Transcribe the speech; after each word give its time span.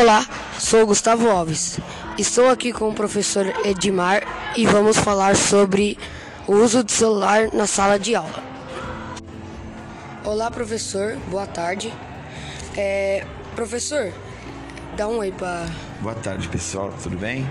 Olá, 0.00 0.26
sou 0.58 0.86
Gustavo 0.86 1.28
Alves. 1.28 1.78
Estou 2.16 2.48
aqui 2.48 2.72
com 2.72 2.88
o 2.88 2.94
professor 2.94 3.44
Edmar 3.66 4.22
e 4.56 4.64
vamos 4.64 4.96
falar 4.96 5.36
sobre 5.36 5.98
o 6.46 6.54
uso 6.54 6.82
do 6.82 6.90
celular 6.90 7.50
na 7.52 7.66
sala 7.66 7.98
de 7.98 8.14
aula. 8.14 8.42
Olá, 10.24 10.50
professor. 10.50 11.18
Boa 11.28 11.46
tarde. 11.46 11.92
É, 12.78 13.26
professor, 13.54 14.10
dá 14.96 15.06
um 15.06 15.18
oi 15.18 15.32
para. 15.32 15.66
Boa 16.00 16.14
tarde, 16.14 16.48
pessoal. 16.48 16.94
Tudo 17.02 17.18
bem? 17.18 17.46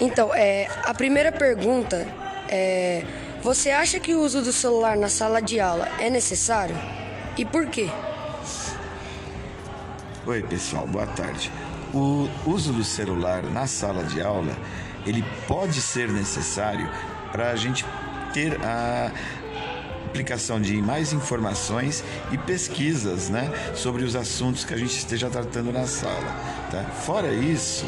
Então, 0.00 0.34
é, 0.34 0.68
a 0.82 0.92
primeira 0.92 1.30
pergunta 1.30 2.04
é: 2.48 3.04
você 3.44 3.70
acha 3.70 4.00
que 4.00 4.12
o 4.12 4.22
uso 4.22 4.42
do 4.42 4.52
celular 4.52 4.96
na 4.96 5.08
sala 5.08 5.40
de 5.40 5.60
aula 5.60 5.86
é 6.00 6.10
necessário? 6.10 6.74
E 7.38 7.44
por 7.44 7.66
quê? 7.66 7.88
Oi, 10.26 10.42
pessoal. 10.42 10.88
Boa 10.88 11.06
tarde. 11.06 11.52
O 11.94 12.28
uso 12.44 12.72
do 12.72 12.82
celular 12.82 13.44
na 13.44 13.68
sala 13.68 14.02
de 14.02 14.20
aula, 14.20 14.58
ele 15.06 15.24
pode 15.46 15.80
ser 15.80 16.10
necessário 16.10 16.90
para 17.30 17.52
a 17.52 17.54
gente 17.54 17.86
ter 18.34 18.60
a 18.60 19.12
aplicação 20.06 20.60
de 20.60 20.80
mais 20.80 21.12
informações 21.12 22.02
e 22.32 22.38
pesquisas 22.38 23.28
né, 23.28 23.50
sobre 23.74 24.04
os 24.04 24.16
assuntos 24.16 24.64
que 24.64 24.72
a 24.72 24.76
gente 24.76 24.96
esteja 24.96 25.28
tratando 25.28 25.72
na 25.72 25.86
sala. 25.86 26.34
Tá? 26.70 26.82
Fora 26.84 27.32
isso, 27.32 27.84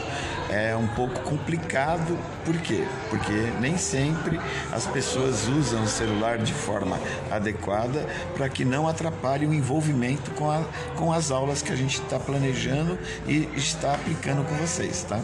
é 0.50 0.74
um 0.76 0.86
pouco 0.88 1.20
complicado, 1.20 2.18
por 2.44 2.56
quê? 2.58 2.84
Porque 3.10 3.32
nem 3.60 3.76
sempre 3.78 4.40
as 4.72 4.86
pessoas 4.86 5.46
usam 5.48 5.84
o 5.84 5.88
celular 5.88 6.38
de 6.38 6.52
forma 6.52 6.98
adequada 7.30 8.06
para 8.34 8.48
que 8.48 8.64
não 8.64 8.88
atrapalhe 8.88 9.46
o 9.46 9.54
envolvimento 9.54 10.30
com, 10.32 10.50
a, 10.50 10.64
com 10.96 11.12
as 11.12 11.30
aulas 11.30 11.62
que 11.62 11.72
a 11.72 11.76
gente 11.76 12.00
está 12.00 12.18
planejando 12.18 12.98
e 13.26 13.48
está 13.56 13.94
aplicando 13.94 14.44
com 14.44 14.54
vocês, 14.56 15.04
tá? 15.08 15.20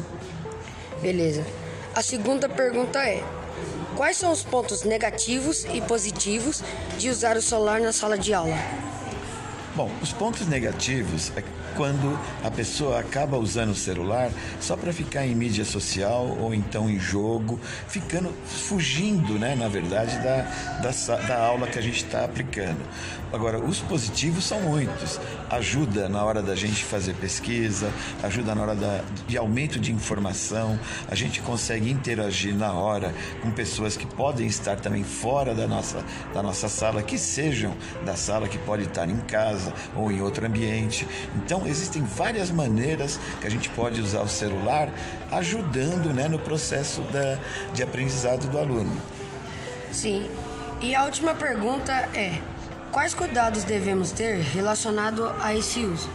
Beleza. 1.00 1.44
A 1.94 2.02
segunda 2.02 2.48
pergunta 2.48 2.98
é: 2.98 3.22
Quais 3.96 4.16
são 4.16 4.32
os 4.32 4.42
pontos 4.42 4.82
negativos 4.82 5.64
e 5.72 5.80
positivos 5.80 6.62
de 6.98 7.08
usar 7.08 7.36
o 7.36 7.42
celular 7.42 7.80
na 7.80 7.92
sala 7.92 8.18
de 8.18 8.34
aula? 8.34 8.56
Bom, 9.76 9.90
os 10.02 10.12
pontos 10.12 10.46
negativos 10.46 11.32
é 11.36 11.42
quando 11.76 12.18
a 12.42 12.50
pessoa 12.50 13.00
acaba 13.00 13.36
usando 13.36 13.70
o 13.70 13.74
celular 13.74 14.30
só 14.60 14.76
para 14.76 14.92
ficar 14.92 15.26
em 15.26 15.34
mídia 15.34 15.64
social 15.64 16.36
ou 16.40 16.54
então 16.54 16.88
em 16.88 16.98
jogo, 16.98 17.58
ficando 17.88 18.32
fugindo, 18.46 19.38
né, 19.38 19.54
na 19.54 19.68
verdade, 19.68 20.16
da, 20.18 20.42
da, 20.80 21.16
da 21.26 21.38
aula 21.38 21.66
que 21.66 21.78
a 21.78 21.82
gente 21.82 22.04
está 22.04 22.24
aplicando. 22.24 22.80
Agora, 23.34 23.58
os 23.58 23.80
positivos 23.80 24.44
são 24.44 24.60
muitos. 24.60 25.18
Ajuda 25.50 26.08
na 26.08 26.24
hora 26.24 26.40
da 26.40 26.54
gente 26.54 26.84
fazer 26.84 27.14
pesquisa, 27.14 27.90
ajuda 28.22 28.54
na 28.54 28.62
hora 28.62 28.74
da, 28.76 29.00
de 29.26 29.36
aumento 29.36 29.80
de 29.80 29.90
informação, 29.90 30.78
a 31.08 31.16
gente 31.16 31.40
consegue 31.40 31.90
interagir 31.90 32.54
na 32.54 32.72
hora 32.72 33.12
com 33.42 33.50
pessoas 33.50 33.96
que 33.96 34.06
podem 34.06 34.46
estar 34.46 34.76
também 34.76 35.02
fora 35.02 35.52
da 35.52 35.66
nossa, 35.66 36.04
da 36.32 36.42
nossa 36.44 36.68
sala, 36.68 37.02
que 37.02 37.18
sejam 37.18 37.74
da 38.04 38.14
sala, 38.14 38.46
que 38.46 38.58
pode 38.58 38.84
estar 38.84 39.08
em 39.08 39.16
casa 39.22 39.72
ou 39.96 40.12
em 40.12 40.20
outro 40.20 40.46
ambiente. 40.46 41.06
Então, 41.34 41.63
existem 41.66 42.02
várias 42.02 42.50
maneiras 42.50 43.18
que 43.40 43.46
a 43.46 43.50
gente 43.50 43.68
pode 43.70 44.00
usar 44.00 44.22
o 44.22 44.28
celular 44.28 44.88
ajudando 45.30 46.12
né, 46.12 46.28
no 46.28 46.38
processo 46.38 47.00
da, 47.02 47.38
de 47.72 47.82
aprendizado 47.82 48.48
do 48.48 48.58
aluno. 48.58 48.96
Sim. 49.92 50.28
E 50.80 50.94
a 50.94 51.04
última 51.04 51.34
pergunta 51.34 51.92
é: 52.14 52.40
quais 52.90 53.14
cuidados 53.14 53.64
devemos 53.64 54.10
ter 54.10 54.40
relacionado 54.40 55.32
a 55.40 55.54
esse 55.54 55.80
uso? 55.80 56.10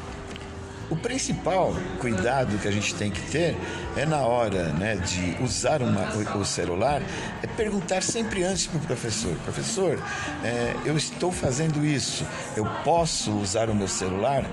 O 0.89 0.95
principal 0.95 1.75
cuidado 1.99 2.57
que 2.57 2.67
a 2.67 2.71
gente 2.71 2.95
tem 2.95 3.11
que 3.11 3.21
ter 3.29 3.55
é 3.95 4.07
na 4.07 4.21
hora 4.21 4.69
né, 4.69 4.95
de 4.95 5.37
usar 5.43 5.83
uma, 5.83 6.01
o, 6.15 6.39
o, 6.39 6.45
celular, 6.45 6.99
é 7.43 7.47
perguntar 7.47 8.01
sempre 8.01 8.43
antes 8.43 8.65
para 8.65 8.77
o 8.77 8.81
professor: 8.81 9.35
professor, 9.43 9.99
é, 10.43 10.75
eu 10.85 10.97
estou 10.97 11.31
fazendo 11.31 11.85
isso, 11.85 12.25
eu 12.57 12.65
posso 12.83 13.31
usar 13.33 13.69
o 13.69 13.75
meu 13.75 13.87
celular? 13.87 14.43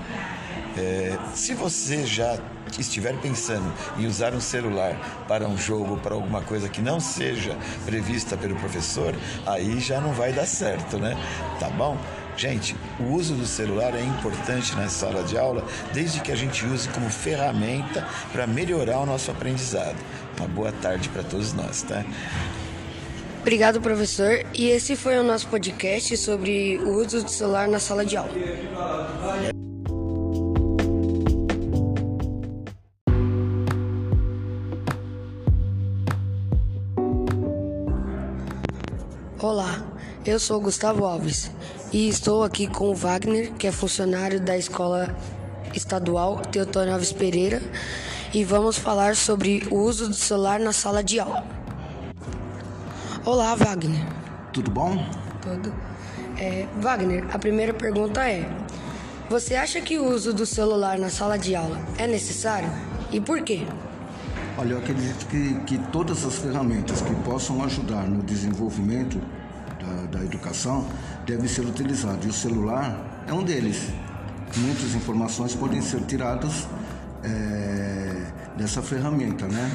É, 0.77 1.17
se 1.33 1.53
você 1.53 2.05
já 2.05 2.37
estiver 2.77 3.15
pensando 3.19 3.73
em 3.97 4.05
usar 4.05 4.33
um 4.33 4.41
celular 4.41 5.25
para 5.27 5.47
um 5.47 5.57
jogo, 5.57 5.97
para 5.97 6.13
alguma 6.13 6.41
coisa 6.41 6.69
que 6.69 6.81
não 6.81 6.99
seja 6.99 7.57
prevista 7.85 8.37
pelo 8.37 8.55
professor, 8.55 9.15
aí 9.45 9.79
já 9.79 9.99
não 9.99 10.13
vai 10.13 10.31
dar 10.31 10.45
certo, 10.45 10.97
né? 10.97 11.17
Tá 11.59 11.69
bom? 11.69 11.97
Gente, 12.37 12.75
o 12.99 13.13
uso 13.13 13.33
do 13.33 13.47
celular 13.47 13.95
é 13.95 14.01
importante 14.01 14.75
na 14.75 14.87
sala 14.87 15.23
de 15.23 15.35
aula, 15.35 15.65
desde 15.91 16.21
que 16.21 16.31
a 16.31 16.35
gente 16.35 16.63
use 16.67 16.87
como 16.89 17.09
ferramenta 17.09 18.07
para 18.31 18.45
melhorar 18.45 18.99
o 18.99 19.05
nosso 19.07 19.31
aprendizado. 19.31 19.97
Uma 20.37 20.47
boa 20.47 20.71
tarde 20.71 21.09
para 21.09 21.23
todos 21.23 21.53
nós, 21.53 21.81
tá? 21.81 22.05
Obrigado, 23.41 23.81
professor. 23.81 24.45
E 24.53 24.69
esse 24.69 24.95
foi 24.95 25.17
o 25.17 25.23
nosso 25.23 25.47
podcast 25.47 26.15
sobre 26.17 26.77
o 26.77 26.97
uso 26.97 27.23
do 27.23 27.31
celular 27.31 27.67
na 27.67 27.79
sala 27.79 28.05
de 28.05 28.15
aula. 28.15 29.56
Eu 40.27 40.39
sou 40.41 40.59
Gustavo 40.59 41.05
Alves 41.05 41.49
e 41.89 42.09
estou 42.09 42.43
aqui 42.43 42.67
com 42.67 42.89
o 42.89 42.93
Wagner, 42.93 43.53
que 43.53 43.65
é 43.65 43.71
funcionário 43.71 44.41
da 44.41 44.57
Escola 44.57 45.15
Estadual 45.73 46.39
Teotônio 46.39 46.91
Alves 46.91 47.13
Pereira, 47.13 47.61
e 48.33 48.43
vamos 48.43 48.77
falar 48.77 49.15
sobre 49.15 49.65
o 49.71 49.77
uso 49.77 50.09
do 50.09 50.13
celular 50.13 50.59
na 50.59 50.73
sala 50.73 51.01
de 51.01 51.17
aula. 51.17 51.45
Olá, 53.23 53.55
Wagner. 53.55 54.05
Tudo 54.51 54.69
bom? 54.69 55.01
Tudo. 55.41 55.73
É, 56.37 56.67
Wagner, 56.81 57.25
a 57.33 57.39
primeira 57.39 57.73
pergunta 57.73 58.27
é: 58.29 58.49
Você 59.29 59.55
acha 59.55 59.79
que 59.79 59.97
o 59.97 60.09
uso 60.13 60.33
do 60.33 60.45
celular 60.45 60.99
na 60.99 61.09
sala 61.09 61.37
de 61.37 61.55
aula 61.55 61.79
é 61.97 62.05
necessário 62.05 62.69
e 63.13 63.21
por 63.21 63.41
quê? 63.43 63.65
Olha, 64.57 64.73
eu 64.73 64.79
acredito 64.79 65.25
que, 65.27 65.53
que 65.61 65.77
todas 65.89 66.25
as 66.25 66.35
ferramentas 66.35 66.99
que 66.99 67.15
possam 67.23 67.63
ajudar 67.63 68.09
no 68.09 68.21
desenvolvimento 68.23 69.21
da, 70.11 70.23
educação 70.23 70.87
devem 71.25 71.47
ser 71.47 71.61
utilizadas. 71.61 72.25
E 72.25 72.29
o 72.29 72.33
celular 72.33 73.23
é 73.27 73.33
um 73.33 73.43
deles. 73.43 73.89
Muitas 74.57 74.95
informações 74.95 75.55
podem 75.55 75.81
ser 75.81 76.01
tiradas 76.01 76.67
é, 77.23 78.23
dessa 78.57 78.81
ferramenta, 78.81 79.47
né? 79.47 79.71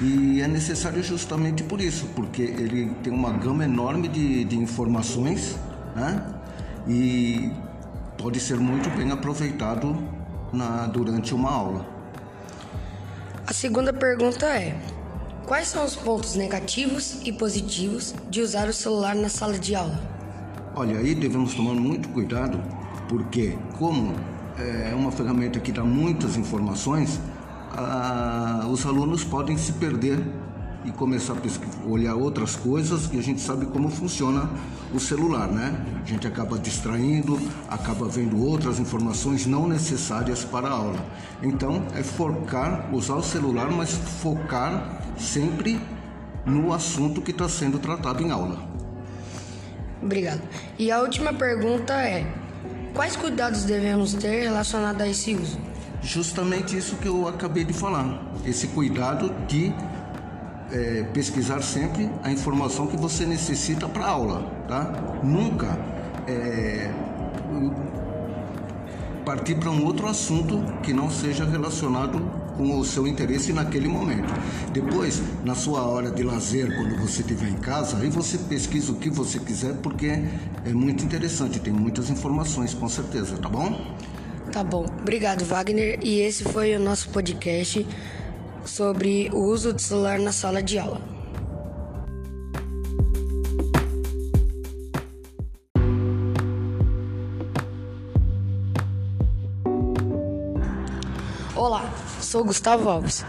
E 0.00 0.40
é 0.40 0.48
necessário 0.48 1.02
justamente 1.02 1.62
por 1.62 1.80
isso, 1.80 2.06
porque 2.16 2.42
ele 2.42 2.94
tem 3.02 3.12
uma 3.12 3.32
gama 3.32 3.64
enorme 3.64 4.08
de, 4.08 4.44
de 4.44 4.56
informações, 4.56 5.56
né? 5.94 6.22
E 6.86 7.52
pode 8.18 8.40
ser 8.40 8.58
muito 8.58 8.90
bem 8.96 9.10
aproveitado 9.10 9.96
na, 10.52 10.86
durante 10.86 11.34
uma 11.34 11.50
aula. 11.50 11.86
A 13.46 13.52
segunda 13.52 13.92
pergunta 13.92 14.46
é: 14.46 14.76
Quais 15.46 15.68
são 15.68 15.84
os 15.84 15.94
pontos 15.94 16.36
negativos 16.36 17.18
e 17.22 17.30
positivos 17.30 18.14
de 18.30 18.40
usar 18.40 18.66
o 18.66 18.72
celular 18.72 19.14
na 19.14 19.28
sala 19.28 19.58
de 19.58 19.74
aula? 19.74 20.00
Olha, 20.74 20.98
aí 20.98 21.14
devemos 21.14 21.52
tomar 21.52 21.74
muito 21.74 22.08
cuidado, 22.08 22.58
porque 23.10 23.58
como 23.78 24.14
é 24.58 24.94
uma 24.94 25.12
ferramenta 25.12 25.60
que 25.60 25.70
dá 25.70 25.84
muitas 25.84 26.38
informações, 26.38 27.20
os 28.72 28.86
alunos 28.86 29.22
podem 29.22 29.58
se 29.58 29.72
perder 29.74 30.18
e 30.86 30.90
começar 30.92 31.34
a 31.34 31.88
olhar 31.88 32.14
outras 32.14 32.56
coisas 32.56 33.10
e 33.12 33.18
a 33.18 33.22
gente 33.22 33.40
sabe 33.40 33.66
como 33.66 33.90
funciona 33.90 34.48
o 34.94 35.00
celular, 35.00 35.48
né? 35.48 35.74
A 36.02 36.08
gente 36.08 36.26
acaba 36.26 36.58
distraindo, 36.58 37.38
acaba 37.68 38.08
vendo 38.08 38.42
outras 38.42 38.78
informações 38.78 39.44
não 39.46 39.68
necessárias 39.68 40.42
para 40.42 40.68
a 40.68 40.72
aula. 40.72 41.06
Então, 41.42 41.82
é 41.94 42.02
focar, 42.02 42.88
usar 42.94 43.16
o 43.16 43.22
celular, 43.22 43.70
mas 43.70 43.92
focar 43.92 45.02
sempre 45.16 45.80
no 46.44 46.72
assunto 46.72 47.22
que 47.22 47.30
está 47.30 47.48
sendo 47.48 47.78
tratado 47.78 48.22
em 48.22 48.30
aula. 48.30 48.58
Obrigado. 50.02 50.42
E 50.78 50.90
a 50.90 51.00
última 51.00 51.32
pergunta 51.32 51.94
é: 51.94 52.26
quais 52.92 53.16
cuidados 53.16 53.64
devemos 53.64 54.14
ter 54.14 54.42
relacionados 54.42 55.00
a 55.00 55.08
esse 55.08 55.34
uso? 55.34 55.58
Justamente 56.02 56.76
isso 56.76 56.96
que 56.96 57.08
eu 57.08 57.26
acabei 57.26 57.64
de 57.64 57.72
falar. 57.72 58.22
Esse 58.44 58.66
cuidado 58.68 59.34
de 59.46 59.72
é, 60.70 61.04
pesquisar 61.14 61.62
sempre 61.62 62.10
a 62.22 62.30
informação 62.30 62.86
que 62.86 62.96
você 62.96 63.24
necessita 63.24 63.88
para 63.88 64.04
a 64.04 64.10
aula, 64.10 64.42
tá? 64.68 64.92
Nunca 65.22 65.78
é, 66.26 66.90
partir 69.24 69.54
para 69.54 69.70
um 69.70 69.84
outro 69.84 70.06
assunto 70.06 70.62
que 70.82 70.92
não 70.92 71.10
seja 71.10 71.44
relacionado 71.44 72.43
com 72.56 72.78
o 72.78 72.84
seu 72.84 73.06
interesse 73.06 73.52
naquele 73.52 73.88
momento. 73.88 74.32
Depois, 74.72 75.22
na 75.44 75.54
sua 75.54 75.82
hora 75.82 76.10
de 76.10 76.22
lazer, 76.22 76.74
quando 76.76 76.96
você 76.96 77.22
estiver 77.22 77.48
em 77.48 77.56
casa, 77.56 77.98
aí 77.98 78.08
você 78.08 78.38
pesquisa 78.38 78.92
o 78.92 78.96
que 78.96 79.10
você 79.10 79.38
quiser, 79.38 79.74
porque 79.76 80.06
é 80.64 80.72
muito 80.72 81.04
interessante, 81.04 81.60
tem 81.60 81.72
muitas 81.72 82.10
informações, 82.10 82.74
com 82.74 82.88
certeza, 82.88 83.36
tá 83.38 83.48
bom? 83.48 83.96
Tá 84.52 84.62
bom. 84.62 84.86
Obrigado, 85.00 85.44
Wagner. 85.44 85.98
E 86.02 86.20
esse 86.20 86.44
foi 86.44 86.76
o 86.76 86.80
nosso 86.80 87.08
podcast 87.08 87.86
sobre 88.64 89.28
o 89.32 89.38
uso 89.38 89.72
do 89.72 89.80
celular 89.80 90.18
na 90.18 90.32
sala 90.32 90.62
de 90.62 90.78
aula. 90.78 91.00
Sou 102.34 102.42
Gustavo 102.42 102.88
Alves 102.88 103.24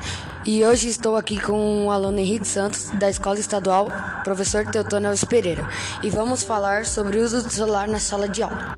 e 0.48 0.66
hoje 0.66 0.88
estou 0.88 1.16
aqui 1.16 1.40
com 1.40 1.86
o 1.86 1.92
aluno 1.92 2.18
Henrique 2.18 2.48
Santos 2.48 2.90
da 2.90 3.08
Escola 3.08 3.38
Estadual 3.38 3.88
Professor 4.24 4.66
Teotônio 4.66 5.10
Alves 5.10 5.24
Pereira 5.24 5.70
e 6.02 6.10
vamos 6.10 6.42
falar 6.42 6.88
sobre 6.88 7.20
o 7.20 7.24
uso 7.24 7.44
do 7.44 7.52
celular 7.52 7.88
na 7.88 8.00
sala 8.00 8.28
de 8.28 8.42
aula. 8.42 8.76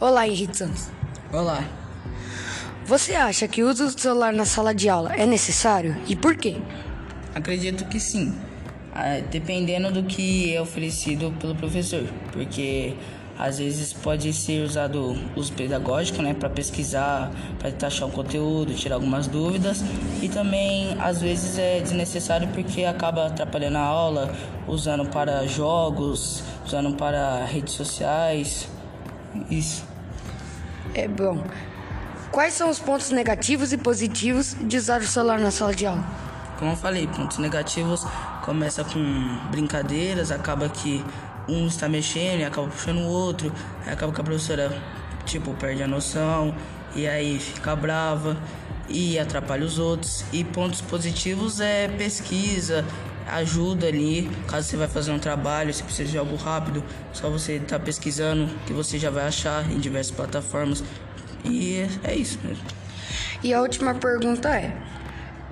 Olá, 0.00 0.26
Henrique 0.26 0.56
Santos. 0.56 0.88
Olá. 1.30 1.62
Você 2.86 3.14
acha 3.14 3.46
que 3.46 3.62
o 3.62 3.68
uso 3.68 3.94
do 3.94 4.00
celular 4.00 4.32
na 4.32 4.46
sala 4.46 4.74
de 4.74 4.88
aula 4.88 5.12
é 5.14 5.26
necessário 5.26 5.94
e 6.08 6.16
por 6.16 6.38
quê? 6.38 6.56
Acredito 7.34 7.84
que 7.84 8.00
sim, 8.00 8.34
ah, 8.94 9.20
dependendo 9.30 9.92
do 9.92 10.04
que 10.04 10.56
é 10.56 10.62
oferecido 10.62 11.30
pelo 11.38 11.54
professor, 11.54 12.04
porque 12.32 12.96
às 13.38 13.58
vezes 13.58 13.92
pode 13.92 14.32
ser 14.32 14.64
usado 14.64 15.16
uso 15.34 15.52
pedagógico, 15.52 16.22
né, 16.22 16.34
para 16.34 16.48
pesquisar, 16.48 17.30
para 17.58 17.70
tentar 17.70 17.88
achar 17.88 18.06
um 18.06 18.10
conteúdo, 18.10 18.74
tirar 18.74 18.96
algumas 18.96 19.26
dúvidas, 19.26 19.82
e 20.22 20.28
também 20.28 20.96
às 21.00 21.20
vezes 21.20 21.58
é 21.58 21.80
desnecessário 21.80 22.48
porque 22.48 22.84
acaba 22.84 23.26
atrapalhando 23.26 23.78
a 23.78 23.82
aula, 23.82 24.34
usando 24.66 25.04
para 25.06 25.46
jogos, 25.46 26.42
usando 26.64 26.94
para 26.94 27.44
redes 27.44 27.74
sociais. 27.74 28.68
Isso. 29.50 29.84
É 30.94 31.08
bom. 31.08 31.42
Quais 32.30 32.54
são 32.54 32.68
os 32.68 32.78
pontos 32.78 33.10
negativos 33.10 33.72
e 33.72 33.78
positivos 33.78 34.56
de 34.60 34.76
usar 34.76 35.00
o 35.00 35.06
celular 35.06 35.38
na 35.38 35.50
sala 35.50 35.74
de 35.74 35.86
aula? 35.86 36.04
Como 36.58 36.70
eu 36.70 36.76
falei, 36.76 37.06
pontos 37.06 37.38
negativos 37.38 38.04
começa 38.44 38.84
com 38.84 39.38
brincadeiras, 39.50 40.30
acaba 40.30 40.68
que 40.68 41.04
um 41.48 41.66
está 41.66 41.88
mexendo 41.88 42.40
e 42.40 42.44
acaba 42.44 42.68
puxando 42.68 42.98
o 42.98 43.06
outro, 43.06 43.52
aí 43.84 43.92
acaba 43.92 44.12
que 44.12 44.20
a 44.20 44.24
professora 44.24 44.76
tipo 45.24 45.54
perde 45.54 45.82
a 45.82 45.88
noção 45.88 46.54
e 46.94 47.06
aí 47.06 47.38
fica 47.38 47.74
brava 47.74 48.36
e 48.88 49.18
atrapalha 49.18 49.64
os 49.64 49.78
outros. 49.78 50.24
E 50.32 50.44
pontos 50.44 50.80
positivos 50.80 51.60
é 51.60 51.88
pesquisa, 51.88 52.84
ajuda 53.26 53.86
ali, 53.86 54.30
caso 54.46 54.68
você 54.68 54.76
vai 54.76 54.88
fazer 54.88 55.12
um 55.12 55.18
trabalho, 55.18 55.72
se 55.72 55.82
precisa 55.82 56.10
de 56.10 56.18
algo 56.18 56.36
rápido, 56.36 56.84
só 57.12 57.30
você 57.30 57.58
tá 57.58 57.78
pesquisando 57.78 58.48
que 58.66 58.72
você 58.72 58.98
já 58.98 59.10
vai 59.10 59.26
achar 59.26 59.70
em 59.70 59.78
diversas 59.78 60.14
plataformas. 60.14 60.84
E 61.44 61.86
é 62.02 62.14
isso 62.14 62.38
mesmo. 62.42 62.64
E 63.42 63.52
a 63.52 63.60
última 63.60 63.94
pergunta 63.94 64.48
é: 64.48 64.74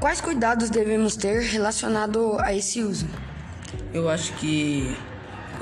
quais 0.01 0.21
cuidados 0.21 0.71
devemos 0.71 1.17
ter 1.17 1.43
relacionado 1.43 2.39
a 2.41 2.55
esse 2.55 2.83
uso? 2.83 3.07
Eu 3.93 4.09
acho 4.09 4.33
que 4.35 4.97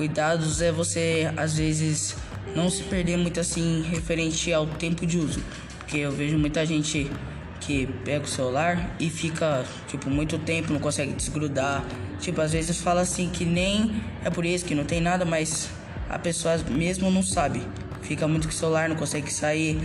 cuidados 0.01 0.63
é 0.63 0.73
você 0.73 1.31
às 1.37 1.59
vezes 1.59 2.17
não 2.57 2.71
se 2.71 2.83
perder 2.85 3.19
muito 3.19 3.39
assim 3.39 3.83
referente 3.83 4.51
ao 4.51 4.67
tempo 4.67 5.05
de 5.05 5.19
uso, 5.19 5.43
porque 5.79 5.99
eu 5.99 6.11
vejo 6.11 6.39
muita 6.39 6.65
gente 6.65 7.11
que 7.61 7.87
pega 8.03 8.25
o 8.25 8.27
celular 8.27 8.97
e 8.99 9.11
fica 9.11 9.63
tipo 9.89 10.09
muito 10.09 10.39
tempo, 10.39 10.73
não 10.73 10.81
consegue 10.81 11.13
desgrudar. 11.13 11.85
Tipo, 12.19 12.41
às 12.41 12.53
vezes 12.53 12.81
fala 12.81 13.03
assim 13.03 13.29
que 13.29 13.45
nem 13.45 14.03
é 14.25 14.31
por 14.31 14.47
isso 14.47 14.65
que 14.65 14.75
não 14.75 14.85
tem 14.85 15.03
nada, 15.03 15.27
mas 15.27 15.69
a 16.09 16.19
pessoa 16.19 16.57
mesmo 16.71 17.11
não 17.11 17.23
sabe 17.23 17.63
fica 18.01 18.27
muito 18.27 18.49
com 18.49 18.55
o 18.55 18.57
celular, 18.57 18.89
não 18.89 18.97
consegue 18.97 19.31
sair, 19.31 19.79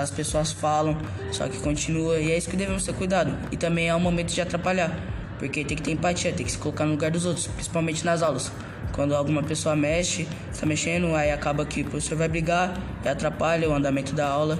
as 0.00 0.10
pessoas 0.10 0.50
falam, 0.50 0.96
só 1.30 1.46
que 1.46 1.58
continua, 1.58 2.18
e 2.18 2.32
é 2.32 2.38
isso 2.38 2.48
que 2.48 2.56
devemos 2.56 2.84
ter 2.84 2.94
cuidado. 2.94 3.36
E 3.52 3.56
também 3.58 3.90
é 3.90 3.94
um 3.94 4.00
momento 4.00 4.32
de 4.32 4.40
atrapalhar, 4.40 4.98
porque 5.38 5.62
tem 5.62 5.76
que 5.76 5.82
ter 5.82 5.92
empatia, 5.92 6.32
tem 6.32 6.46
que 6.46 6.52
se 6.52 6.58
colocar 6.58 6.86
no 6.86 6.92
lugar 6.92 7.10
dos 7.10 7.26
outros, 7.26 7.46
principalmente 7.48 8.02
nas 8.04 8.22
aulas. 8.22 8.50
Quando 8.92 9.14
alguma 9.14 9.42
pessoa 9.42 9.74
mexe, 9.74 10.28
está 10.52 10.66
mexendo, 10.66 11.14
aí 11.14 11.30
acaba 11.30 11.64
que 11.64 11.80
o 11.80 11.84
professor 11.84 12.16
vai 12.16 12.28
brigar 12.28 12.78
e 13.04 13.08
atrapalha 13.08 13.68
o 13.68 13.74
andamento 13.74 14.14
da 14.14 14.28
aula. 14.28 14.58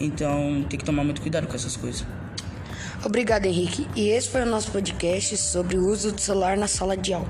Então 0.00 0.64
tem 0.68 0.78
que 0.78 0.84
tomar 0.84 1.04
muito 1.04 1.20
cuidado 1.20 1.46
com 1.46 1.54
essas 1.54 1.76
coisas. 1.76 2.04
Obrigado, 3.04 3.46
Henrique. 3.46 3.86
E 3.94 4.08
esse 4.08 4.28
foi 4.28 4.42
o 4.42 4.46
nosso 4.46 4.72
podcast 4.72 5.36
sobre 5.36 5.76
o 5.76 5.86
uso 5.86 6.12
do 6.12 6.20
celular 6.20 6.56
na 6.56 6.66
sala 6.66 6.96
de 6.96 7.14
aula. 7.14 7.28